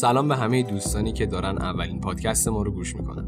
سلام 0.00 0.28
به 0.28 0.36
همه 0.36 0.62
دوستانی 0.62 1.12
که 1.12 1.26
دارن 1.26 1.58
اولین 1.58 2.00
پادکست 2.00 2.48
ما 2.48 2.62
رو 2.62 2.70
گوش 2.70 2.96
می‌کنن. 2.96 3.24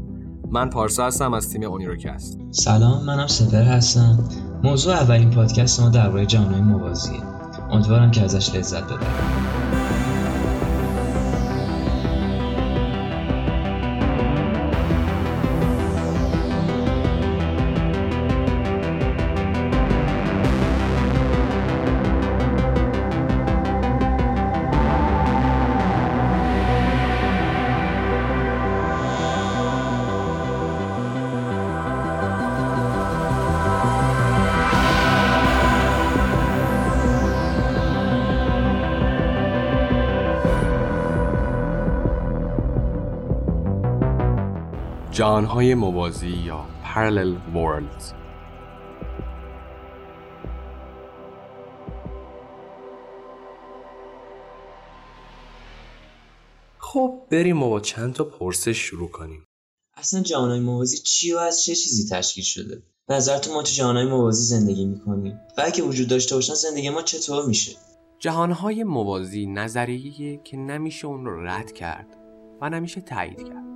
من 0.51 0.69
پارسا 0.69 1.05
هستم 1.05 1.33
از 1.33 1.49
تیم 1.49 1.63
اونیروکست. 1.63 2.39
سلام 2.51 3.05
منم 3.05 3.27
سپر 3.27 3.63
هستم. 3.63 4.29
موضوع 4.63 4.93
اولین 4.93 5.29
پادکست 5.29 5.79
ما 5.79 5.89
درباره 5.89 6.25
جهانهای 6.25 6.61
موازیه. 6.61 7.21
امیدوارم 7.71 8.11
که 8.11 8.21
ازش 8.21 8.55
لذت 8.55 8.83
ببرید. 8.83 10.00
جهانهای 45.11 45.75
موازی 45.75 46.29
یا 46.29 46.65
Parallel 46.83 47.55
Worlds. 47.55 48.13
خب 56.77 57.21
بریم 57.31 57.63
و 57.63 57.69
با 57.69 57.79
چند 57.79 58.13
تا 58.13 58.23
پرسش 58.23 58.77
شروع 58.77 59.09
کنیم. 59.09 59.45
اصلا 59.97 60.21
جهانهای 60.21 60.59
موازی 60.59 60.97
چی 60.97 61.33
و 61.33 61.37
از 61.37 61.63
چه 61.63 61.75
چیزی 61.75 62.09
تشکیل 62.09 62.43
شده؟ 62.43 62.83
نظر 63.09 63.37
تو 63.37 63.53
ما 63.53 63.63
تو 63.63 63.71
جهانهای 63.71 64.05
موازی 64.05 64.43
زندگی 64.43 64.85
می‌کنیم 64.85 65.39
و 65.57 65.61
اگه 65.65 65.83
وجود 65.83 66.07
داشته 66.07 66.35
باشن 66.35 66.53
زندگی 66.53 66.89
ما 66.89 67.01
چطور 67.01 67.45
میشه؟ 67.45 67.71
جهانهای 68.19 68.83
موازی 68.83 69.45
نظریه 69.45 70.41
که 70.43 70.57
نمیشه 70.57 71.07
اون 71.07 71.25
رو 71.25 71.45
رد 71.45 71.71
کرد 71.71 72.17
و 72.61 72.69
نمیشه 72.69 73.01
تایید 73.01 73.47
کرد. 73.47 73.70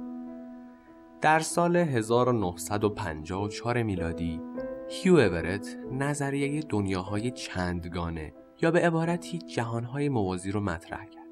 در 1.21 1.39
سال 1.39 1.75
1954 1.75 3.83
میلادی 3.83 4.41
هیو 4.89 5.13
اورت 5.13 5.77
نظریه 5.91 6.61
دنیاهای 6.61 7.31
چندگانه 7.31 8.33
یا 8.61 8.71
به 8.71 8.79
عبارتی 8.79 9.37
جهانهای 9.37 10.09
موازی 10.09 10.51
رو 10.51 10.59
مطرح 10.59 11.05
کرد 11.05 11.25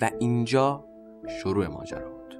و 0.00 0.10
اینجا 0.20 0.84
شروع 1.42 1.66
ماجرا 1.66 2.10
بود. 2.10 2.34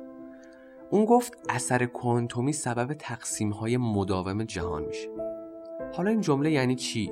اون 0.90 1.04
گفت 1.04 1.32
اثر 1.48 1.86
کوانتومی 1.86 2.52
سبب 2.52 2.94
تقسیم 2.94 3.50
های 3.50 3.76
مداوم 3.76 4.44
جهان 4.44 4.84
میشه. 4.84 5.08
حالا 5.96 6.10
این 6.10 6.20
جمله 6.20 6.50
یعنی 6.50 6.74
چی؟ 6.74 7.10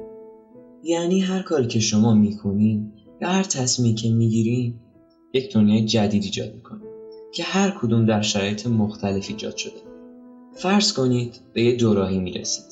یعنی 0.83 1.21
هر 1.21 1.43
کاری 1.43 1.67
که 1.67 1.81
شما 1.81 2.15
می‌کنین 2.15 2.93
یا 3.21 3.29
هر 3.29 3.43
تصمیمی 3.43 3.95
که 3.95 4.11
می‌گیرین 4.11 4.81
یک 5.35 5.55
دنیای 5.55 5.85
جدید 5.85 6.23
ایجاد 6.23 6.55
می‌کنه. 6.55 6.88
که 7.33 7.43
هر 7.43 7.71
کدوم 7.71 8.07
در 8.07 8.23
شرایط 8.23 8.67
مختلف 8.67 9.27
ایجاد 9.29 9.57
شده. 9.57 9.81
فرض 10.55 10.93
کنید 10.93 11.41
به 11.53 11.63
یه 11.63 11.77
دوراهی 11.77 12.19
می‌رسید 12.19 12.65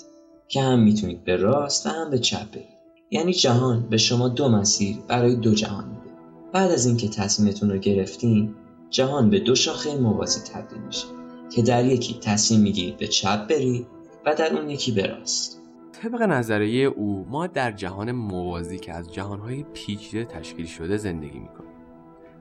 که 0.48 0.62
هم 0.62 0.78
می‌تونید 0.82 1.24
به 1.24 1.36
راست 1.36 1.86
و 1.86 1.90
هم 1.90 2.10
به 2.10 2.18
چپ 2.18 2.50
برید. 2.50 2.66
یعنی 3.10 3.32
جهان 3.32 3.86
به 3.90 3.96
شما 3.96 4.28
دو 4.28 4.48
مسیر 4.48 4.96
برای 5.08 5.36
دو 5.36 5.54
جهان 5.54 5.84
میده. 5.84 6.16
بعد 6.52 6.70
از 6.70 6.86
اینکه 6.86 7.08
تصمیمتون 7.08 7.70
رو 7.70 7.78
گرفتین 7.78 8.54
جهان 8.90 9.30
به 9.30 9.38
دو 9.38 9.54
شاخه 9.54 9.96
موازی 9.96 10.40
تبدیل 10.40 10.78
میشه 10.78 11.06
که 11.50 11.62
در 11.62 11.84
یکی 11.84 12.14
تصمیم 12.20 12.60
می‌گیرید 12.60 12.96
به 12.96 13.06
چپ 13.06 13.48
برید 13.48 13.86
و 14.26 14.34
در 14.34 14.56
اون 14.56 14.70
یکی 14.70 14.92
به 14.92 15.06
راست. 15.06 15.60
طبق 16.02 16.22
نظریه 16.22 16.86
او 16.86 17.26
ما 17.30 17.46
در 17.46 17.72
جهان 17.72 18.12
موازی 18.12 18.78
که 18.78 18.92
از 18.92 19.12
جهانهای 19.12 19.64
پیچیده 19.74 20.24
تشکیل 20.24 20.66
شده 20.66 20.96
زندگی 20.96 21.38
می‌کنیم. 21.38 21.75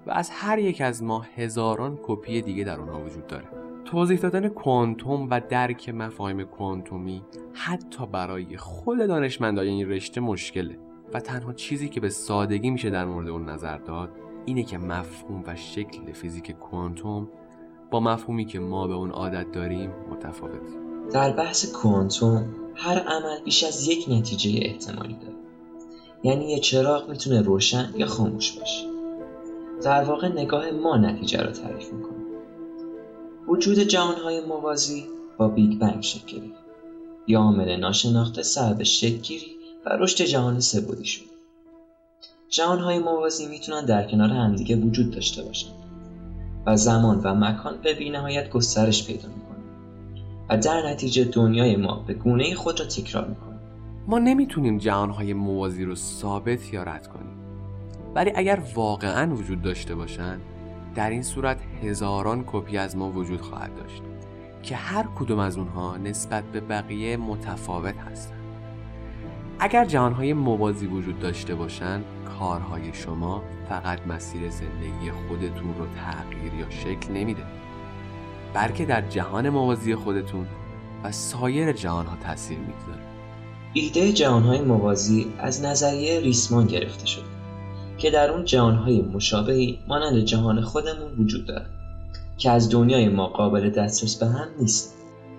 و 0.08 0.12
از 0.12 0.30
هر 0.30 0.60
یک 0.60 0.82
از 0.82 1.04
ما 1.04 1.20
هزاران 1.36 2.00
کپی 2.04 2.42
دیگه 2.42 2.64
در 2.64 2.80
اونها 2.80 3.06
وجود 3.06 3.28
داره. 3.28 3.46
توضیح 3.86 4.20
دادن 4.20 4.48
کوانتوم 4.48 5.28
و 5.32 5.42
درک 5.50 5.90
مفاهیم 5.90 6.44
کوانتومی 6.44 7.24
حتی 7.54 8.06
برای 8.06 8.58
خود 8.58 8.98
دانشمندای 8.98 9.68
این 9.68 9.90
رشته 9.90 10.22
مشکله 10.22 10.78
و 11.14 11.20
تنها 11.20 11.54
چیزی 11.54 11.90
که 11.90 12.00
به 12.00 12.10
سادگی 12.10 12.70
میشه 12.70 12.90
در 12.90 13.06
مورد 13.06 13.30
اون 13.30 13.50
نظر 13.50 13.78
داد 13.78 14.10
اینه 14.46 14.64
که 14.64 14.78
مفهوم 14.78 15.44
و 15.48 15.56
شکل 15.56 16.12
فیزیک 16.14 16.52
کوانتوم 16.52 17.28
با 17.92 18.00
مفهومی 18.00 18.46
که 18.46 18.60
ما 18.60 18.88
به 18.88 18.94
اون 18.94 19.12
عادت 19.12 19.52
داریم 19.52 19.92
متفاوت. 20.12 20.62
در 21.14 21.32
بحث 21.32 21.72
کوانتوم 21.72 22.56
هر 22.76 23.00
عمل 23.00 23.44
بیش 23.46 23.64
از 23.64 23.88
یک 23.88 24.06
نتیجه 24.10 24.60
احتمالی 24.64 25.14
داره. 25.14 25.36
یعنی 26.24 26.52
یه 26.52 26.60
چراغ 26.60 27.10
می‌تونه 27.10 27.42
روشن 27.42 27.94
یا 27.98 28.06
خاموش 28.06 28.60
باشه. 28.60 28.95
در 29.86 30.04
واقع 30.04 30.28
نگاه 30.28 30.72
ما 30.72 30.98
نتیجه 30.98 31.42
را 31.42 31.52
تعریف 31.52 31.94
می‌کنه. 31.94 32.16
وجود 33.48 33.80
جهانهای 33.80 34.46
موازی 34.46 35.06
با 35.38 35.48
بیگ 35.48 35.80
بنگ 35.80 36.02
شکل 36.02 36.38
گرفت. 36.38 36.64
یا 37.28 37.40
عامل 37.40 37.80
ناشناخته 37.80 38.44
سبب 38.44 38.84
شکلگیری 38.84 39.56
و 39.86 39.90
رشد 39.90 40.24
جهان 40.24 40.60
سبودی 40.60 41.06
شد. 41.06 41.26
جهانهای 42.50 43.00
موازی 43.00 43.48
می‌تونن 43.48 43.86
در 43.86 44.08
کنار 44.08 44.30
همدیگه 44.30 44.76
وجود 44.76 45.12
داشته 45.12 45.44
باشند 45.44 45.74
و 46.66 46.76
زمان 46.76 47.22
و 47.24 47.36
مکان 47.36 47.78
به 47.84 47.94
بینهایت 47.94 48.50
گسترش 48.50 49.08
پیدا 49.08 49.28
می‌کنه 49.28 49.64
و 50.50 50.58
در 50.58 50.90
نتیجه 50.90 51.24
دنیای 51.24 51.76
ما 51.76 52.04
به 52.08 52.14
گونه 52.14 52.56
خود 52.56 52.80
را 52.80 52.86
تکرار 52.86 53.28
می‌کنه. 53.28 53.60
ما 54.08 54.20
نمی‌تونیم 54.20 54.78
جهانهای 54.78 55.34
موازی 55.34 55.86
رو 55.86 55.96
ثابت 55.96 56.74
یا 56.74 56.84
رد 56.84 57.08
کنیم. 57.08 57.45
ولی 58.16 58.32
اگر 58.36 58.60
واقعا 58.76 59.36
وجود 59.36 59.62
داشته 59.62 59.96
باشند 59.96 60.42
در 60.96 61.10
این 61.10 61.24
صورت 61.24 61.60
هزاران 61.84 62.44
کپی 62.48 62.78
از 62.78 62.98
ما 62.98 63.12
وجود 63.12 63.42
خواهد 63.42 63.76
داشت 63.76 64.02
که 64.64 64.76
هر 64.76 65.06
کدوم 65.16 65.40
از 65.40 65.58
اونها 65.58 65.98
نسبت 65.98 66.44
به 66.44 66.60
بقیه 66.60 67.18
متفاوت 67.18 67.98
هستند 67.98 68.40
اگر 69.60 69.86
جهانهای 69.86 70.34
موازی 70.34 70.88
وجود 70.88 71.20
داشته 71.20 71.56
باشند 71.56 72.06
کارهای 72.40 72.94
شما 72.94 73.44
فقط 73.70 74.08
مسیر 74.08 74.50
زندگی 74.50 75.12
خودتون 75.28 75.76
رو 75.78 75.86
تغییر 75.96 76.54
یا 76.54 76.70
شکل 76.70 77.14
نمیده 77.14 77.44
بلکه 78.54 78.86
در 78.86 79.02
جهان 79.02 79.50
موازی 79.50 79.96
خودتون 79.96 80.48
و 81.04 81.12
سایر 81.12 81.72
جهانها 81.72 82.18
تاثیر 82.24 82.58
می‌گذاره. 82.60 83.06
ایده 83.74 84.14
جهانهای 84.14 84.62
موازی 84.62 85.34
از 85.38 85.64
نظریه 85.64 86.20
ریسمان 86.20 86.68
گرفته 86.68 87.08
شده. 87.08 87.35
که 87.98 88.12
در 88.12 88.30
اون 88.30 88.46
جهانهای 88.46 89.02
مشابهی 89.02 89.80
مانند 89.88 90.24
جهان 90.24 90.62
خودمون 90.62 91.12
وجود 91.20 91.46
داره 91.46 91.66
که 92.38 92.52
از 92.52 92.70
دنیای 92.70 93.10
ما 93.10 93.28
قابل 93.28 93.70
دسترس 93.70 94.16
به 94.16 94.26
هم 94.26 94.48
نیست. 94.60 94.96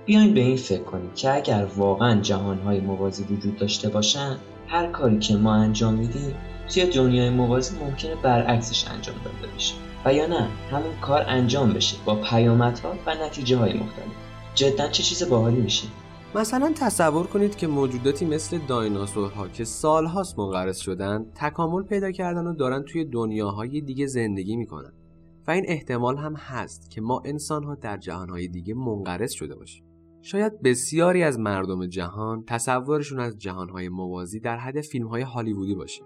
بیاین 0.07 0.35
به 0.35 0.41
این 0.41 0.57
فکر 0.57 0.83
کنیم 0.83 1.11
که 1.15 1.35
اگر 1.35 1.67
واقعا 1.77 2.21
جهانهای 2.21 2.81
موازی 2.81 3.25
وجود 3.25 3.57
داشته 3.57 3.89
باشن 3.89 4.37
هر 4.69 4.87
کاری 4.87 5.19
که 5.19 5.37
ما 5.37 5.55
انجام 5.55 5.95
میدیم 5.95 6.35
توی 6.69 6.87
دنیای 6.87 7.31
موازی 7.31 7.77
ممکنه 7.79 8.15
برعکسش 8.15 8.89
انجام 8.89 9.17
داده 9.25 9.55
بشه. 9.55 9.75
و 10.05 10.15
یا 10.15 10.27
نه 10.27 10.49
همون 10.71 11.01
کار 11.01 11.25
انجام 11.29 11.73
بشه 11.73 11.97
با 12.05 12.15
پیامدها 12.15 12.95
و 13.07 13.15
نتیجه 13.15 13.57
های 13.57 13.73
مختلف. 13.73 14.07
جدا 14.55 14.89
چه 14.89 15.03
چیز 15.03 15.29
باحالی 15.29 15.61
میشه؟ 15.61 15.87
مثلا 16.37 16.73
تصور 16.75 17.27
کنید 17.27 17.57
که 17.57 17.67
موجوداتی 17.67 18.25
مثل 18.25 18.59
دایناسورها 18.59 19.49
که 19.49 19.65
سالهاست 19.65 20.39
منقرض 20.39 20.79
شدن 20.79 21.27
تکامل 21.35 21.83
پیدا 21.83 22.11
کردن 22.13 22.47
و 22.47 22.55
دارن 22.55 22.83
توی 22.83 23.05
دنیاهای 23.05 23.81
دیگه 23.81 24.07
زندگی 24.07 24.57
می‌کنن. 24.57 24.93
و 25.47 25.51
این 25.51 25.65
احتمال 25.69 26.17
هم 26.17 26.35
هست 26.35 26.91
که 26.91 27.01
ما 27.01 27.23
انسانها 27.25 27.75
در 27.75 27.97
جهانهای 27.97 28.49
دیگه 28.49 28.75
منقرض 28.75 29.33
شده 29.33 29.55
باشیم. 29.55 29.85
شاید 30.23 30.63
بسیاری 30.63 31.23
از 31.23 31.39
مردم 31.39 31.87
جهان 31.87 32.45
تصورشون 32.47 33.21
از 33.21 33.39
جهانهای 33.39 33.89
موازی 33.89 34.41
در 34.41 34.57
حد 34.57 34.81
فیلمهای 34.81 35.23
هالیوودی 35.23 35.75
باشه. 35.75 36.03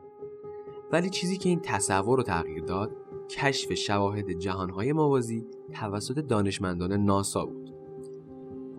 ولی 0.92 1.10
چیزی 1.10 1.36
که 1.36 1.48
این 1.48 1.60
تصور 1.60 2.16
رو 2.16 2.22
تغییر 2.22 2.64
داد 2.64 2.90
کشف 3.30 3.74
شواهد 3.74 4.30
جهانهای 4.30 4.92
موازی 4.92 5.44
توسط 5.72 6.18
دانشمندان 6.18 6.92
ناسا 6.92 7.46
بود. 7.46 7.59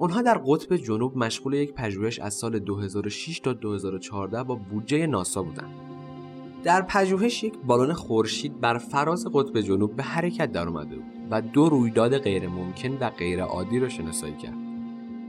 اونها 0.02 0.22
در 0.22 0.42
قطب 0.46 0.76
جنوب 0.76 1.18
مشغول 1.18 1.54
یک 1.54 1.74
پژوهش 1.74 2.20
از 2.20 2.34
سال 2.34 2.60
2006 2.60 3.40
تا 3.40 3.54
2014 3.54 4.44
با 4.44 4.56
بودجه 4.56 5.08
ناسا 5.08 5.44
بودند. 5.44 5.74
در 6.64 6.82
پژوهش 6.82 7.44
یک 7.44 7.54
بالون 7.68 7.94
خورشید 7.94 8.62
بر 8.62 8.78
فراز 8.78 9.28
قطب 9.34 9.62
جنوب 9.62 9.96
به 9.96 10.04
حرکت 10.04 10.52
در 10.52 10.68
اومده 10.68 10.96
بود 10.96 11.06
و 11.32 11.42
دو 11.42 11.70
رویداد 11.70 12.18
غیر 12.18 12.48
ممکن 12.48 12.98
و 13.02 13.10
غیر 13.10 13.44
عادی 13.44 13.80
را 13.80 13.90
شناسایی 13.90 14.36
کرد. 14.36 14.58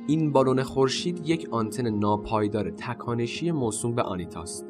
این 0.06 0.32
بالون 0.32 0.62
خورشید 0.62 1.28
یک 1.28 1.48
آنتن 1.50 1.88
ناپایدار 1.88 2.70
تکانشی 2.70 3.50
موسوم 3.50 3.94
به 3.94 4.02
آنیتاست 4.02 4.66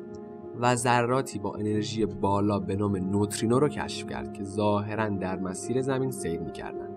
و 0.61 0.77
ذراتی 0.77 1.39
با 1.39 1.55
انرژی 1.55 2.07
بالا 2.07 2.59
به 2.59 2.77
نام 2.77 2.97
نوترینو 2.97 3.59
رو 3.59 3.69
کشف 3.69 4.07
کرد 4.07 4.33
که 4.33 4.45
ظاهرا 4.45 5.09
در 5.09 5.39
مسیر 5.39 5.83
زمین 5.83 6.11
سیر 6.11 6.41
می‌کردن 6.41 6.89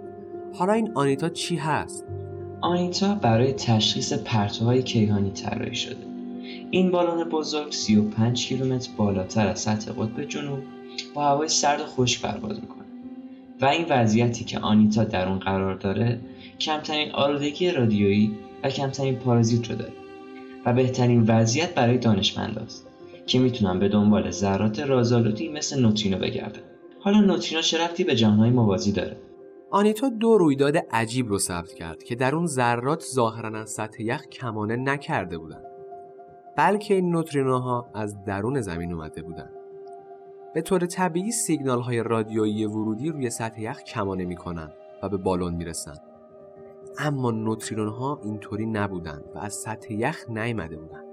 حالا 0.53 0.73
این 0.73 0.91
آنیتا 0.95 1.29
چی 1.29 1.55
هست؟ 1.55 2.05
آنیتا 2.61 3.15
برای 3.15 3.53
تشخیص 3.53 4.13
پرتوهای 4.13 4.83
کیهانی 4.83 5.31
طراحی 5.31 5.75
شده. 5.75 6.05
این 6.71 6.91
بالون 6.91 7.29
بزرگ 7.29 7.71
35 7.71 8.47
کیلومتر 8.47 8.89
بالاتر 8.97 9.47
از 9.47 9.59
سطح 9.59 9.91
قطب 9.91 10.23
جنوب 10.23 10.59
با 11.13 11.23
هوای 11.23 11.47
سرد 11.47 11.81
و 11.81 11.85
خشک 11.85 12.21
پرواز 12.21 12.59
می‌کنه. 12.61 12.85
و 13.61 13.65
این 13.65 13.85
وضعیتی 13.89 14.45
که 14.45 14.59
آنیتا 14.59 15.03
در 15.03 15.27
اون 15.27 15.39
قرار 15.39 15.75
داره 15.75 16.19
کمترین 16.59 17.11
آلودگی 17.11 17.71
رادیویی 17.71 18.31
و 18.63 18.69
کمترین 18.69 19.15
پارازیت 19.15 19.69
رو 19.69 19.75
داره. 19.75 19.93
و 20.65 20.73
بهترین 20.73 21.23
وضعیت 21.27 21.75
برای 21.75 21.97
دانشمنداست 21.97 22.87
که 23.27 23.39
می‌تونن 23.39 23.79
به 23.79 23.89
دنبال 23.89 24.31
ذرات 24.31 24.79
رازآلودی 24.79 25.49
مثل 25.49 25.81
نوترینو 25.81 26.17
بگردن. 26.17 26.61
حالا 26.99 27.21
نوترینو 27.21 27.61
چه 27.61 28.03
به 28.03 28.15
جهانهای 28.15 28.49
موازی 28.49 28.91
داره؟ 28.91 29.17
آنیتا 29.75 30.09
دو 30.09 30.37
رویداد 30.37 30.77
عجیب 30.91 31.29
رو 31.29 31.39
ثبت 31.39 31.73
کرد 31.73 32.03
که 32.03 32.15
در 32.15 32.35
اون 32.35 32.45
ذرات 32.45 33.03
ظاهرا 33.03 33.59
از 33.59 33.69
سطح 33.69 34.03
یخ 34.03 34.25
کمانه 34.25 34.75
نکرده 34.75 35.37
بودن 35.37 35.61
بلکه 36.57 36.93
این 36.93 37.09
نوترینوها 37.11 37.89
از 37.93 38.23
درون 38.23 38.61
زمین 38.61 38.93
اومده 38.93 39.21
بودن. 39.21 39.49
به 40.53 40.61
طور 40.61 40.85
طبیعی 40.85 41.31
سیگنال 41.31 41.81
های 41.81 42.03
رادیویی 42.03 42.65
ورودی 42.65 43.09
روی 43.09 43.29
سطح 43.29 43.61
یخ 43.61 43.83
کمانه 43.83 44.25
می‌کنن 44.25 44.69
و 45.03 45.09
به 45.09 45.17
بالون 45.17 45.53
می‌رسن. 45.53 45.95
اما 46.99 47.31
نوترینون 47.31 47.89
ها 47.89 48.21
اینطوری 48.23 48.65
نبودن 48.65 49.21
و 49.35 49.39
از 49.39 49.53
سطح 49.53 49.93
یخ 49.93 50.29
نیامده 50.29 50.77
بودن. 50.77 51.03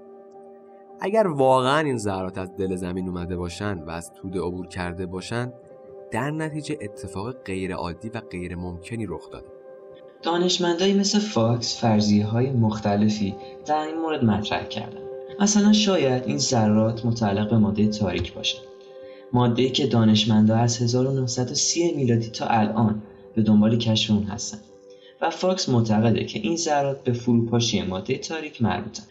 اگر 0.99 1.27
واقعا 1.27 1.79
این 1.79 1.97
ذرات 1.97 2.37
از 2.37 2.55
دل 2.55 2.75
زمین 2.75 3.07
اومده 3.07 3.35
باشن 3.35 3.79
و 3.79 3.89
از 3.89 4.13
توده 4.13 4.39
عبور 4.39 4.67
کرده 4.67 5.05
باشن 5.05 5.53
در 6.13 6.31
نتیجه 6.31 6.77
اتفاق 6.81 7.35
غیر 7.45 7.73
عادی 7.73 8.09
و 8.09 8.21
غیر 8.31 8.55
ممکنی 8.55 9.05
رخ 9.05 9.29
داده. 9.31 9.47
دانشمندایی 10.23 10.93
مثل 10.93 11.19
فاکس 11.19 11.81
فرضیه 11.81 12.25
های 12.25 12.51
مختلفی 12.51 13.35
در 13.65 13.77
این 13.77 13.97
مورد 13.97 14.23
مطرح 14.25 14.63
کردن 14.63 15.01
مثلا 15.39 15.73
شاید 15.73 16.23
این 16.25 16.37
ذرات 16.37 17.05
متعلق 17.05 17.49
به 17.49 17.57
ماده 17.57 17.87
تاریک 17.87 18.33
باشن 18.33 18.59
ماده 19.33 19.69
که 19.69 19.87
دانشمندا 19.87 20.55
از 20.55 20.81
1930 20.81 21.93
میلادی 21.93 22.29
تا 22.29 22.45
الان 22.45 23.01
به 23.35 23.41
دنبال 23.41 23.77
کشف 23.77 24.11
اون 24.11 24.23
هستن 24.23 24.59
و 25.21 25.29
فاکس 25.29 25.69
معتقده 25.69 26.25
که 26.25 26.39
این 26.39 26.57
ذرات 26.57 27.03
به 27.03 27.13
فروپاشی 27.13 27.81
ماده 27.81 28.17
تاریک 28.17 28.61
مربوطن 28.61 29.03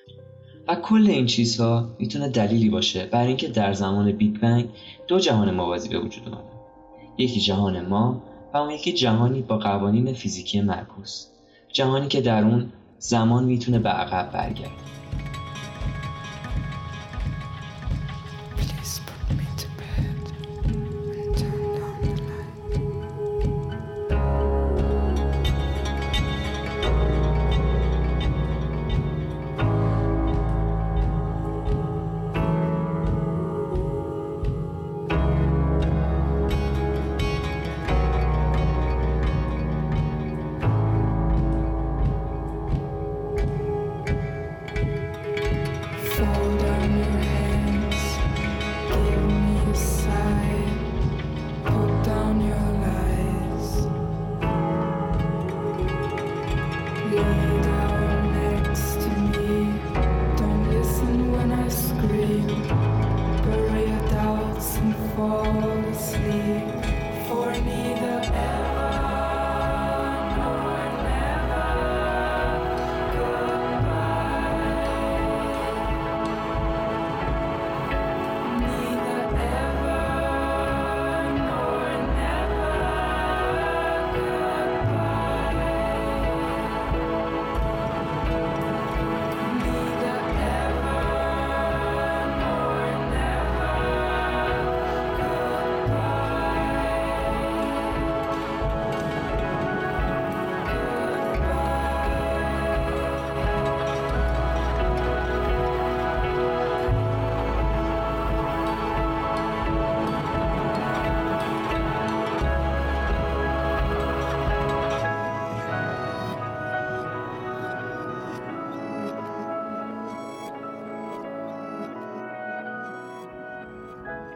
و 0.68 0.74
کل 0.74 1.06
این 1.08 1.26
چیزها 1.26 1.96
می‌تونه 1.98 2.28
دلیلی 2.28 2.68
باشه 2.68 3.06
برای 3.06 3.28
اینکه 3.28 3.48
در 3.48 3.72
زمان 3.72 4.12
بیگ 4.12 4.40
بنگ 4.40 4.68
دو 5.08 5.18
جهان 5.18 5.54
موازی 5.54 5.88
به 5.88 5.98
وجود 5.98 6.28
اومدن 6.28 6.51
یکی 7.18 7.40
جهان 7.40 7.86
ما 7.86 8.22
و 8.54 8.56
اون 8.56 8.70
یکی 8.70 8.92
جهانی 8.92 9.42
با 9.42 9.58
قوانین 9.58 10.12
فیزیکی 10.12 10.60
معکوس 10.60 11.26
جهانی 11.72 12.08
که 12.08 12.20
در 12.20 12.44
اون 12.44 12.72
زمان 12.98 13.44
می‌تونه 13.44 13.78
به 13.78 13.88
عقب 13.88 14.32
برگرده. 14.32 14.70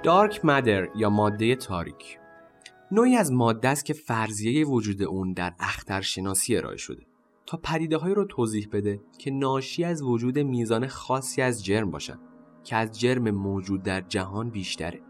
دارک 0.07 0.45
مدر 0.45 0.89
یا 0.97 1.11
ماده 1.11 1.57
تاریک. 1.57 2.19
نوعی 2.93 3.17
از 3.17 3.33
ماده 3.33 3.69
است 3.69 3.85
که 3.85 3.93
فرضیه 3.93 4.67
وجود 4.67 5.03
اون 5.03 5.33
در 5.33 5.53
اخترشناسی 5.61 6.57
ارائه 6.57 6.77
شده 6.77 7.03
تا 7.47 7.61
پدیده 7.63 7.97
رو 7.97 8.25
توضیح 8.25 8.69
بده 8.73 9.01
که 9.19 9.31
ناشی 9.31 9.85
از 9.85 10.03
وجود 10.03 10.39
میزان 10.39 10.87
خاصی 10.87 11.43
از 11.43 11.65
جرم 11.65 11.91
باشن 11.91 12.19
که 12.65 12.77
از 12.77 13.01
جرم 13.01 13.31
موجود 13.31 13.83
در 13.83 14.01
جهان 14.01 14.51
بیشتره. 14.51 15.01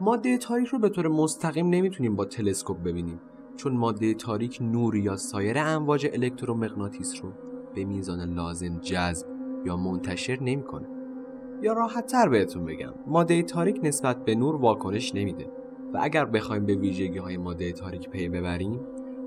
ماده 0.00 0.38
تاریک 0.38 0.68
رو 0.68 0.78
به 0.78 0.88
طور 0.88 1.08
مستقیم 1.08 1.66
نمی‌تونیم 1.66 2.16
با 2.16 2.24
تلسکوپ 2.24 2.82
ببینیم 2.82 3.20
چون 3.56 3.76
ماده 3.76 4.14
تاریک 4.14 4.58
نور 4.60 4.96
یا 4.96 5.16
سایر 5.16 5.58
امواج 5.58 6.06
الکترومغناطیس 6.12 7.20
رو 7.22 7.32
به 7.74 7.84
میزان 7.84 8.34
لازم 8.34 8.78
جذب 8.78 9.26
یا 9.64 9.76
منتشر 9.76 10.42
نمی‌کنه. 10.42 11.01
یا 11.62 11.72
راحت 11.72 12.06
تر 12.06 12.28
بهتون 12.28 12.64
بگم. 12.64 12.94
ماده 13.06 13.42
تاریک 13.42 13.80
نسبت 13.82 14.24
به 14.24 14.34
نور 14.34 14.56
واکنش 14.56 15.14
نمیده. 15.14 15.46
و 15.94 15.98
اگر 16.02 16.24
بخوایم 16.24 16.66
به 16.66 16.74
ویژگی 16.74 17.18
های 17.18 17.36
ماده 17.36 17.72
تاریک 17.72 18.10
پی 18.10 18.28
ببریم 18.28 18.80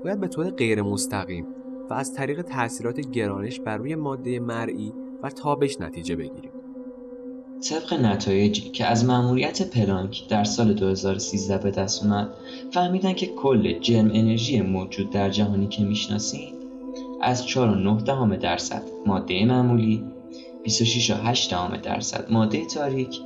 باید 0.04 0.20
به 0.20 0.28
طور 0.28 0.50
غیر 0.50 0.82
مستقیم 0.82 1.46
و 1.90 1.94
از 1.94 2.12
طریق 2.12 2.42
تاثیرات 2.42 3.00
گرانش 3.00 3.60
بر 3.60 3.76
روی 3.76 3.94
ماده 3.94 4.40
مرئی 4.40 4.92
و 5.22 5.30
تابش 5.30 5.80
نتیجه 5.80 6.16
بگیریم. 6.16 6.52
طبق 7.68 7.94
نتایجی 7.94 8.70
که 8.70 8.86
از 8.86 9.04
مأموریت 9.04 9.70
پلانک 9.70 10.28
در 10.30 10.44
سال 10.44 10.72
2013 10.72 11.58
به 11.58 11.70
دست 11.70 12.04
اومد 12.04 12.28
فهمیدن 12.72 13.12
که 13.12 13.26
کل 13.26 13.78
جرم 13.78 14.10
انرژی 14.14 14.60
موجود 14.60 15.10
در 15.10 15.30
جهانی 15.30 15.66
که 15.66 15.84
می‌شناسیم 15.84 16.54
از 17.22 17.46
4.9 17.48 18.36
درصد 18.36 18.82
ماده 19.06 19.44
معمولی 19.44 20.04
26.8 20.66 21.80
درصد. 21.82 22.26
ماده 22.30 22.64
تاریک 22.64 23.20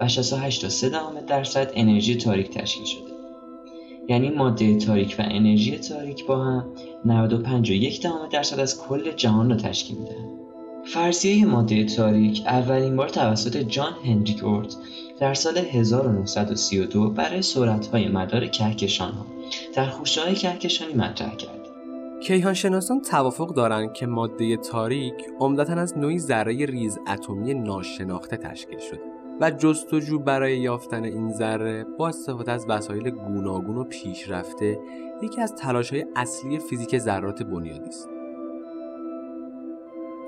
و 0.00 0.08
68.3 0.08 1.20
درصد 1.28 1.70
انرژی 1.74 2.16
تاریک 2.16 2.50
تشکیل 2.50 2.84
شده. 2.84 3.12
یعنی 4.08 4.30
ماده 4.30 4.76
تاریک 4.76 5.16
و 5.18 5.22
انرژی 5.30 5.78
تاریک 5.78 6.26
با 6.26 6.36
هم 6.36 6.64
95.1 7.04 8.06
درصد 8.32 8.60
از 8.60 8.80
کل 8.80 9.12
جهان 9.12 9.50
را 9.50 9.56
تشکیل 9.56 9.96
می‌دهند 9.96 10.42
فرضیه 10.84 11.44
ماده 11.44 11.84
تاریک 11.84 12.42
اولین 12.46 12.96
بار 12.96 13.08
توسط 13.08 13.56
جان 13.56 13.92
هنریک 14.04 14.44
اورت 14.44 14.76
در 15.20 15.34
سال 15.34 15.58
1932 15.58 17.10
برای 17.10 17.42
سرعت‌های 17.42 18.08
مدار 18.08 18.46
کهکشان 18.46 19.12
ها 19.12 19.26
در 19.74 19.86
خوشه 19.86 20.22
های 20.22 20.34
کهکشانی 20.34 20.94
مطرح 20.94 21.36
کرد. 21.36 21.61
کیهانشناسان 22.22 23.00
توافق 23.00 23.54
دارند 23.54 23.92
که 23.92 24.06
ماده 24.06 24.56
تاریک 24.56 25.14
عمدتا 25.40 25.72
از 25.72 25.98
نوعی 25.98 26.18
ذره 26.18 26.66
ریز 26.66 26.98
اتمی 27.08 27.54
ناشناخته 27.54 28.36
تشکیل 28.36 28.78
شده 28.78 29.00
و 29.40 29.50
جستجو 29.50 30.18
برای 30.18 30.58
یافتن 30.58 31.04
این 31.04 31.32
ذره 31.32 31.84
با 31.98 32.08
استفاده 32.08 32.52
از 32.52 32.66
وسایل 32.68 33.10
گوناگون 33.10 33.76
و 33.76 33.84
پیشرفته 33.84 34.78
یکی 35.22 35.40
از 35.40 35.60
های 35.62 36.06
اصلی 36.16 36.58
فیزیک 36.58 36.98
ذرات 36.98 37.42
بنیادی 37.42 37.88
است. 37.88 38.08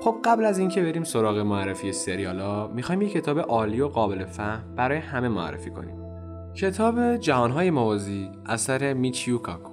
خب 0.01 0.15
قبل 0.23 0.45
از 0.45 0.59
اینکه 0.59 0.81
بریم 0.81 1.03
سراغ 1.03 1.37
معرفی 1.37 1.91
سریالا 1.91 2.67
می‌خوایم 2.67 3.01
یک 3.01 3.11
کتاب 3.11 3.39
عالی 3.39 3.81
و 3.81 3.87
قابل 3.87 4.25
فهم 4.25 4.75
برای 4.75 4.97
همه 4.97 5.27
معرفی 5.27 5.69
کنیم. 5.69 5.95
کتاب 6.55 7.17
جهانهای 7.17 7.71
موازی 7.71 8.31
اثر 8.45 8.93
میچیو 8.93 9.37
کاکو. 9.37 9.71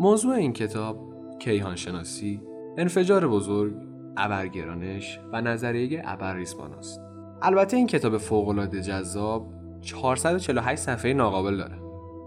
موضوع 0.00 0.34
این 0.34 0.52
کتاب 0.52 1.07
کیهان 1.38 1.76
شناسی، 1.76 2.40
انفجار 2.78 3.28
بزرگ، 3.28 3.74
ابرگرانش 4.16 5.20
و 5.32 5.40
نظریه 5.40 6.02
ابر 6.04 6.36
است. 6.78 7.00
البته 7.42 7.76
این 7.76 7.86
کتاب 7.86 8.18
فوق‌العاده 8.18 8.82
جذاب 8.82 9.46
448 9.80 10.82
صفحه 10.82 11.14
ناقابل 11.14 11.56
داره. 11.56 11.78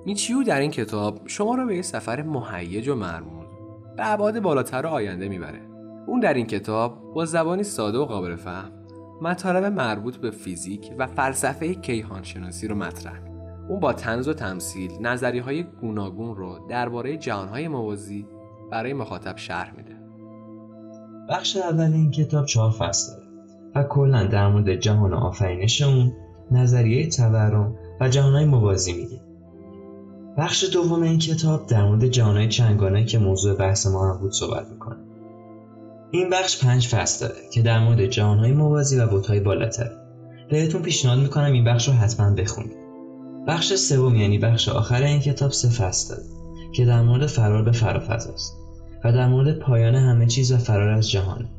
میچیو 0.06 0.44
در 0.44 0.60
این 0.60 0.72
کتاب 0.72 1.22
شما 1.26 1.56
را 1.56 1.66
به 1.66 1.76
یه 1.76 1.82
سفر 1.82 2.22
مهیج 2.22 2.88
و 2.88 2.96
مرموز 2.96 3.48
به 3.98 4.14
ابعاد 4.14 4.40
بالاتر 4.40 4.88
آینده 4.88 5.30
می‌بره. 5.30 5.60
اون 6.08 6.20
در 6.20 6.34
این 6.34 6.46
کتاب 6.46 7.14
با 7.14 7.26
زبانی 7.26 7.64
ساده 7.64 7.98
و 7.98 8.06
قابل 8.06 8.36
فهم 8.36 8.72
مطالب 9.22 9.66
مربوط 9.66 10.18
به 10.18 10.32
فیزیک 10.32 10.92
و 10.98 11.08
فلسفه 11.08 11.74
کیهان 11.74 12.24
شناسی 12.24 12.68
رو 12.68 12.76
مطرح 12.76 13.20
اون 13.70 13.80
با 13.80 13.94
تنز 13.94 14.28
و 14.28 14.34
تمثیل 14.34 14.92
نظری 15.02 15.40
های 15.40 15.64
گوناگون 15.64 16.36
رو 16.36 16.68
درباره 16.70 17.18
جهانهای 17.18 17.68
موازی 17.68 18.28
برای 18.72 18.94
مخاطب 18.94 19.38
شرح 19.38 19.74
میده. 19.78 19.96
بخش 21.30 21.58
اول 21.58 21.94
این 21.94 22.12
کتاب 22.12 22.46
چهار 22.46 22.72
فصل 22.72 23.14
داره 23.14 23.28
و 23.76 23.84
کلا 23.84 24.28
در 24.28 24.48
مورد 24.48 24.76
جهان 24.76 25.14
آفرینش 25.14 25.82
اون 25.82 26.14
نظریه 26.52 27.10
تورم 27.10 27.76
و 28.02 28.10
جهانهای 28.10 28.46
موازی 28.46 28.94
میگه. 28.94 29.22
بخش 30.38 30.70
دوم 30.74 31.02
این 31.02 31.20
کتاب 31.20 31.68
در 31.68 31.84
مورد 31.84 32.08
جهانهای 32.08 32.48
چنگانه 32.48 33.06
که 33.06 33.20
موضوع 33.20 33.56
بحث 33.56 33.88
ما 33.88 34.14
هم 34.14 34.20
بود 34.20 34.32
صحبت 34.32 34.68
می‌کنه. 34.68 34.98
این 36.12 36.30
بخش 36.30 36.66
پنج 36.66 36.88
فصل 36.88 37.28
داره 37.28 37.42
که 37.54 37.62
در 37.62 37.80
مورد 37.80 38.06
جهانهای 38.06 38.52
موازی 38.52 39.00
و 39.00 39.08
بوتهای 39.08 39.40
بالاتر 39.40 39.90
بهتون 40.50 40.82
پیشنهاد 40.82 41.20
می‌کنم 41.20 41.52
این 41.52 41.64
بخش 41.64 41.88
رو 41.88 41.94
حتما 41.94 42.36
بخونید. 42.36 42.78
بخش 43.48 43.74
سوم 43.74 44.16
یعنی 44.16 44.38
بخش 44.38 44.70
آخر 44.70 45.02
این 45.02 45.20
کتاب 45.20 45.52
سه 45.52 45.70
فصل 45.70 46.16
داره 46.16 46.28
که 46.72 46.86
در 46.86 47.02
مورد 47.02 47.26
فرار 47.26 47.64
به 47.64 47.72
فرافضاست 47.72 48.61
و 49.04 49.12
در 49.12 49.28
مورد 49.28 49.60
پایان 49.60 49.96
همه 49.96 50.26
چیز 50.26 50.52
و 50.52 50.58
فرار 50.58 50.90
از 50.90 51.12
جهان. 51.12 51.50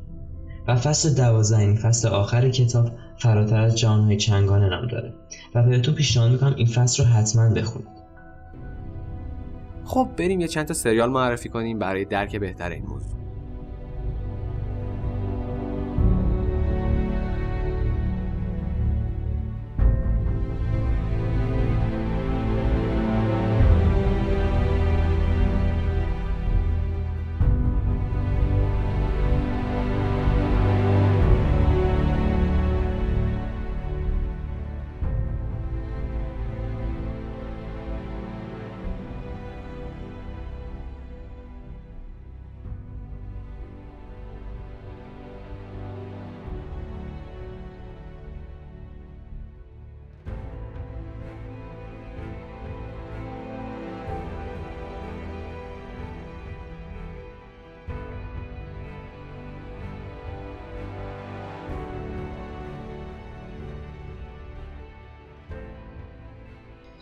و 0.67 0.75
فصل 0.75 1.13
دوازده 1.13 1.59
این 1.59 1.75
فصل 1.75 2.07
آخر 2.07 2.49
کتاب 2.49 2.91
فراتر 3.17 3.61
از 3.61 3.77
جهانهای 3.77 4.17
چنگانه 4.17 4.69
نام 4.69 4.87
داره. 4.87 5.13
و 5.55 5.63
بهتون 5.63 5.95
پیشنهاد 5.95 6.31
می‌کنم 6.31 6.55
این 6.55 6.67
فصل 6.67 7.03
رو 7.03 7.09
حتما 7.09 7.49
بخونید 7.49 8.03
خب 9.85 10.09
بریم 10.17 10.39
یه 10.39 10.47
چند 10.47 10.65
تا 10.65 10.73
سریال 10.73 11.09
معرفی 11.09 11.49
کنیم 11.49 11.79
برای 11.79 12.05
درک 12.05 12.35
بهتر 12.35 12.69
این 12.69 12.85
موضوع. 12.85 13.22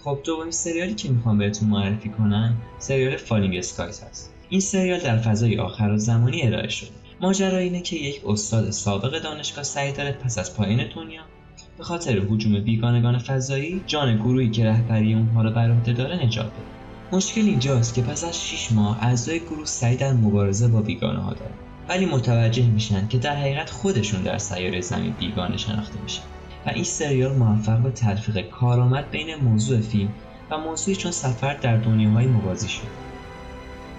خب 0.03 0.19
دومین 0.23 0.51
سریالی 0.51 0.93
که 0.93 1.09
می‌خوام 1.09 1.37
بهتون 1.37 1.69
معرفی 1.69 2.09
کنم 2.09 2.57
سریال 2.79 3.17
Falling 3.17 3.55
Skies 3.55 4.03
هست. 4.03 4.33
این 4.49 4.61
سریال 4.61 4.99
در 4.99 5.17
فضای 5.17 5.59
آخرالزمانی 5.59 6.41
ارائه 6.41 6.69
شده. 6.69 6.89
ماجرا 7.21 7.57
اینه 7.57 7.81
که 7.81 7.95
یک 7.95 8.21
استاد 8.25 8.69
سابق 8.69 9.19
دانشگاه 9.23 9.63
سعی 9.63 9.91
داره 9.91 10.11
پس 10.11 10.37
از 10.37 10.55
پایان 10.55 10.87
دنیا 10.95 11.21
به 11.77 11.83
خاطر 11.83 12.17
هجوم 12.17 12.59
بیگانگان 12.59 13.17
فضایی 13.17 13.81
جان 13.87 14.17
گروهی 14.17 14.49
که 14.49 14.65
رهبری 14.65 15.13
اونها 15.13 15.41
رو 15.41 15.51
بر 15.51 15.71
عهده 15.71 15.93
داره 15.93 16.25
نجات 16.25 16.45
بده. 16.45 17.17
مشکل 17.17 17.41
اینجاست 17.41 17.93
که 17.93 18.01
پس 18.01 18.23
از 18.23 18.45
6 18.45 18.71
ماه 18.71 19.03
اعضای 19.03 19.39
گروه 19.39 19.65
سعی 19.65 19.95
در 19.95 20.13
مبارزه 20.13 20.67
با 20.67 20.81
بیگانه 20.81 21.19
ها 21.19 21.33
دارن. 21.33 21.53
ولی 21.89 22.05
متوجه 22.05 22.65
میشن 22.65 23.07
که 23.07 23.17
در 23.17 23.35
حقیقت 23.35 23.69
خودشون 23.69 24.21
در 24.21 24.37
سیاره 24.37 24.81
زمین 24.81 25.13
بیگانه 25.19 25.57
شناخته 25.57 26.01
میشن. 26.03 26.23
و 26.65 26.69
این 26.69 26.83
سریال 26.83 27.35
موفق 27.35 27.77
به 27.77 27.91
تلفیق 27.91 28.49
کارآمد 28.49 29.11
بین 29.11 29.35
موضوع 29.35 29.79
فیلم 29.81 30.09
و 30.51 30.57
موضوعی 30.57 30.97
چون 30.97 31.11
سفر 31.11 31.53
در 31.53 31.77
دنیاهای 31.77 32.25
موازی 32.27 32.69
شد. 32.69 32.87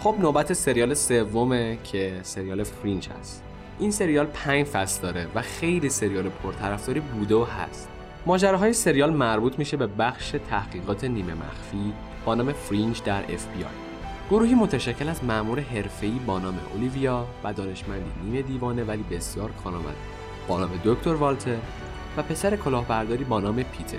خب 0.01 0.15
نوبت 0.21 0.53
سریال 0.53 0.95
سومه 0.95 1.79
که 1.85 2.21
سریال 2.23 2.63
فرینج 2.63 3.09
هست. 3.09 3.43
این 3.79 3.91
سریال 3.91 4.27
پنج 4.27 4.67
فصل 4.67 5.03
داره 5.03 5.27
و 5.35 5.43
خیلی 5.43 5.89
سریال 5.89 6.29
پرطرفداری 6.29 7.01
بوده 7.01 7.35
و 7.35 7.45
هست. 7.45 7.89
ماجراهای 8.27 8.73
سریال 8.73 9.13
مربوط 9.13 9.59
میشه 9.59 9.77
به 9.77 9.87
بخش 9.87 10.35
تحقیقات 10.51 11.05
نیمه 11.05 11.35
مخفی 11.35 11.93
با 12.25 12.35
نام 12.35 12.53
فرینج 12.53 13.03
در 13.03 13.23
FBI 13.23 13.93
گروهی 14.31 14.55
متشکل 14.55 15.09
از 15.09 15.25
مأمور 15.25 15.61
حرفه‌ای 15.61 16.19
با 16.27 16.39
نام 16.39 16.59
اولیویا 16.75 17.27
و 17.45 17.53
دانشمندی 17.53 18.11
نیمه 18.25 18.43
دیوانه 18.43 18.85
ولی 18.85 19.03
بسیار 19.11 19.51
کارآمد. 19.65 19.97
با 20.49 20.61
نام 20.61 20.71
دکتر 20.85 21.15
والتر 21.15 21.57
و 22.17 22.23
پسر 22.23 22.57
کلاهبرداری 22.57 23.25
با 23.25 23.41
نام 23.41 23.63
پیتر 23.63 23.99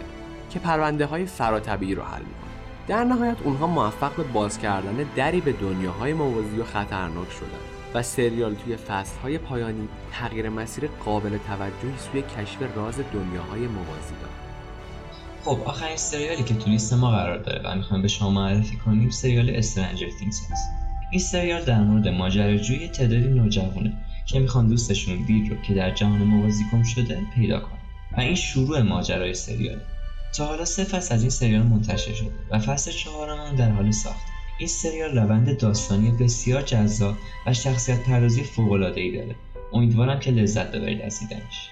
که 0.49 0.59
پرونده 0.59 1.05
های 1.05 1.25
فراتبیعی 1.25 1.95
رو 1.95 2.03
حل 2.03 2.19
می‌کنه. 2.19 2.53
در 2.87 3.03
نهایت 3.03 3.37
اونها 3.43 3.67
موفق 3.67 4.15
به 4.15 4.23
باز 4.23 4.59
کردن 4.59 5.05
دری 5.15 5.41
به 5.41 5.51
دنیاهای 5.51 6.13
موازی 6.13 6.59
و 6.59 6.63
خطرناک 6.63 7.31
شدن 7.31 7.73
و 7.93 8.03
سریال 8.03 8.55
توی 8.55 8.75
فصل 8.75 9.19
های 9.23 9.37
پایانی 9.37 9.87
تغییر 10.11 10.49
مسیر 10.49 10.89
قابل 11.05 11.37
توجهی 11.37 11.97
سوی 11.97 12.21
کشف 12.21 12.57
راز 12.75 12.99
دنیاهای 13.13 13.61
موازی 13.67 14.13
داد 14.21 14.29
خب 15.43 15.61
آخرین 15.65 15.97
سریالی 15.97 16.43
که 16.43 16.53
تو 16.53 16.69
لیست 16.69 16.93
ما 16.93 17.11
قرار 17.11 17.37
داره 17.37 17.61
و 17.65 17.75
می‌خوایم 17.75 18.01
به 18.01 18.07
شما 18.07 18.29
معرفی 18.29 18.77
کنیم 18.77 19.09
سریال 19.09 19.49
استرنجر 19.49 20.07
تینگز 20.19 20.39
هست. 20.51 20.69
این 21.11 21.21
سریال 21.21 21.63
در 21.63 21.81
مورد 21.81 22.07
ماجراجویی 22.07 22.87
تعدادی 22.87 23.27
نوجوانه 23.27 23.93
که 24.25 24.39
می‌خوان 24.39 24.67
دوستشون 24.67 25.25
دیر 25.25 25.49
رو 25.49 25.61
که 25.61 25.73
در 25.73 25.91
جهان 25.91 26.23
موازی 26.23 26.63
گم 26.73 26.83
شده 26.83 27.21
پیدا 27.35 27.59
کنن. 27.59 27.82
و 28.17 28.19
این 28.19 28.35
شروع 28.35 28.81
ماجرای 28.81 29.33
سریال. 29.33 29.79
تا 30.37 30.45
حالا 30.45 30.65
سه 30.65 30.83
فصل 30.83 31.15
از 31.15 31.21
این 31.21 31.29
سریال 31.29 31.61
منتشر 31.61 32.13
شده 32.13 32.31
و 32.51 32.59
فصل 32.59 32.91
چهارم 32.91 33.55
در 33.55 33.71
حال 33.71 33.91
ساخت. 33.91 34.25
این 34.59 34.67
سریال 34.67 35.17
روند 35.17 35.57
داستانی 35.57 36.11
بسیار 36.11 36.61
جذاب 36.61 37.15
و 37.47 37.53
شخصیت 37.53 38.03
پردازی 38.03 38.43
فوق‌العاده‌ای 38.43 39.17
داره. 39.17 39.35
امیدوارم 39.73 40.19
که 40.19 40.31
لذت 40.31 40.71
ببرید 40.71 41.01
از 41.01 41.19
دیدنش. 41.19 41.69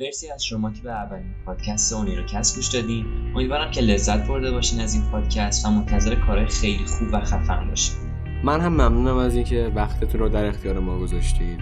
مرسی 0.00 0.30
از 0.30 0.44
شما 0.44 0.70
که 0.70 0.82
به 0.82 0.90
اولین 0.90 1.34
پادکست 1.46 1.92
اونیروکست 1.92 2.56
گوش 2.56 2.68
دادین. 2.68 3.06
امیدوارم 3.34 3.70
که 3.70 3.80
لذت 3.80 4.26
برده 4.28 4.50
باشین 4.50 4.80
از 4.80 4.94
این 4.94 5.02
پادکست 5.10 5.66
و 5.66 5.70
منتظر 5.70 6.14
کارهای 6.14 6.46
خیلی 6.46 6.84
خوب 6.84 7.08
و 7.12 7.20
خفن 7.20 7.68
باشین. 7.68 7.96
من 8.44 8.60
هم 8.60 8.72
ممنونم 8.72 9.16
از 9.16 9.34
اینکه 9.34 9.72
وقتتون 9.74 10.20
رو 10.20 10.28
در 10.28 10.44
اختیار 10.44 10.78
ما 10.78 10.98
گذاشتید. 10.98 11.60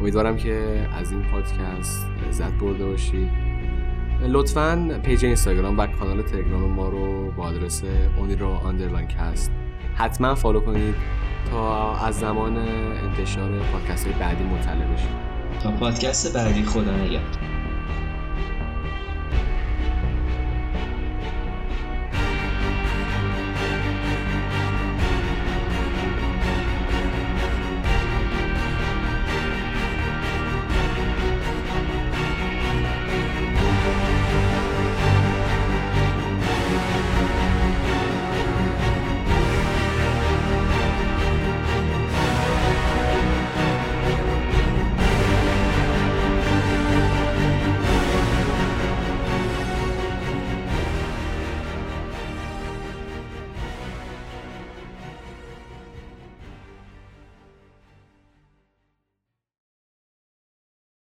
امیدوارم 0.00 0.36
که 0.36 0.86
از 0.98 1.12
این 1.12 1.22
پادکست 1.22 2.06
لذت 2.28 2.52
برده 2.52 2.86
باشید. 2.86 3.30
لطفا 4.28 5.00
page 5.02 5.24
اینستاگرام 5.24 5.78
و 5.78 5.86
کانال 5.86 6.22
تلگرام 6.22 6.70
ما 6.70 6.88
رو 6.88 7.30
با 7.30 7.44
آدرس 7.44 7.82
اونیرو 8.18 8.48
underline 8.48 9.08
cast 9.08 9.52
حتما 9.94 10.34
follow 10.34 10.60
کنید 10.60 10.94
تا 11.50 11.96
از 11.96 12.18
زمان 12.18 12.56
انتشار 12.56 13.58
پادکست 13.72 14.06
های 14.06 14.14
بعدی 14.14 14.44
مطلع 14.44 14.92
بشید. 14.92 15.30
تا 15.62 15.70
پادکست 15.70 16.36
بعدی 16.36 16.62
خدا 16.62 16.96
نگهدار. 16.96 17.49